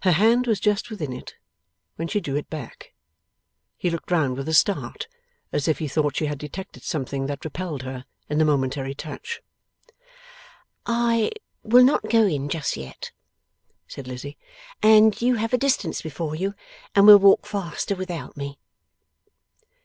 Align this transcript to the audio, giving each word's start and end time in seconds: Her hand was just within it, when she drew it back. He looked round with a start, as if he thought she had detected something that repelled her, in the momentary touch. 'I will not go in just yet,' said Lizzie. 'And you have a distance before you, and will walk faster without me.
Her 0.00 0.10
hand 0.10 0.48
was 0.48 0.58
just 0.58 0.90
within 0.90 1.12
it, 1.12 1.36
when 1.94 2.08
she 2.08 2.18
drew 2.18 2.34
it 2.34 2.50
back. 2.50 2.92
He 3.76 3.88
looked 3.88 4.10
round 4.10 4.36
with 4.36 4.48
a 4.48 4.52
start, 4.52 5.06
as 5.52 5.68
if 5.68 5.78
he 5.78 5.86
thought 5.86 6.16
she 6.16 6.26
had 6.26 6.38
detected 6.40 6.82
something 6.82 7.26
that 7.26 7.44
repelled 7.44 7.82
her, 7.82 8.04
in 8.28 8.38
the 8.38 8.44
momentary 8.44 8.96
touch. 8.96 9.42
'I 10.86 11.30
will 11.62 11.84
not 11.84 12.10
go 12.10 12.24
in 12.26 12.48
just 12.48 12.76
yet,' 12.76 13.12
said 13.86 14.08
Lizzie. 14.08 14.36
'And 14.82 15.22
you 15.22 15.36
have 15.36 15.52
a 15.52 15.56
distance 15.56 16.02
before 16.02 16.34
you, 16.34 16.54
and 16.96 17.06
will 17.06 17.20
walk 17.20 17.46
faster 17.46 17.94
without 17.94 18.36
me. 18.36 18.58